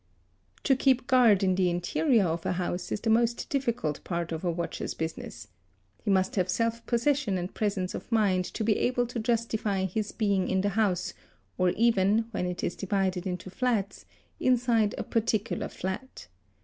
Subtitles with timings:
[0.33, 0.63] |.
[0.63, 4.43] To keep guard in the interior of a house is the most difficult part of
[4.43, 5.47] a watcher's business.
[6.01, 10.11] He must have self possession and presence of mind to be able to justify his
[10.11, 11.13] being in the house
[11.55, 14.07] or even, when it is divided into flats,
[14.39, 16.27] inside a particular flat.